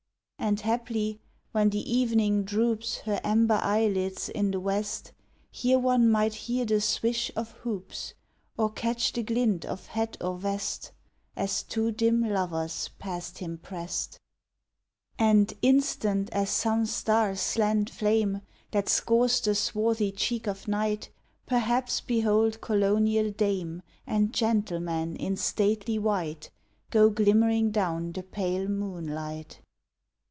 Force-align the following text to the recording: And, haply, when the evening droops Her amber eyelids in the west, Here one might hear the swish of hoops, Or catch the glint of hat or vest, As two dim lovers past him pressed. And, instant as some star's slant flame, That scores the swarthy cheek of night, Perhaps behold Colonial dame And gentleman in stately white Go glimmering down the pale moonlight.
And, 0.43 0.59
haply, 0.61 1.19
when 1.51 1.69
the 1.69 1.87
evening 1.93 2.43
droops 2.43 2.97
Her 3.01 3.21
amber 3.23 3.59
eyelids 3.61 4.27
in 4.27 4.49
the 4.49 4.59
west, 4.59 5.13
Here 5.51 5.77
one 5.77 6.09
might 6.09 6.33
hear 6.33 6.65
the 6.65 6.81
swish 6.81 7.31
of 7.35 7.51
hoops, 7.61 8.15
Or 8.57 8.71
catch 8.71 9.13
the 9.13 9.21
glint 9.21 9.65
of 9.65 9.85
hat 9.85 10.17
or 10.19 10.35
vest, 10.39 10.93
As 11.35 11.61
two 11.61 11.91
dim 11.91 12.23
lovers 12.27 12.89
past 12.97 13.37
him 13.37 13.59
pressed. 13.59 14.17
And, 15.19 15.53
instant 15.61 16.31
as 16.31 16.49
some 16.49 16.87
star's 16.87 17.39
slant 17.39 17.91
flame, 17.91 18.41
That 18.71 18.89
scores 18.89 19.41
the 19.41 19.53
swarthy 19.53 20.11
cheek 20.11 20.47
of 20.47 20.67
night, 20.67 21.11
Perhaps 21.45 22.01
behold 22.01 22.61
Colonial 22.61 23.29
dame 23.29 23.83
And 24.07 24.33
gentleman 24.33 25.15
in 25.17 25.37
stately 25.37 25.99
white 25.99 26.49
Go 26.89 27.11
glimmering 27.11 27.69
down 27.69 28.11
the 28.11 28.23
pale 28.23 28.67
moonlight. 28.67 29.61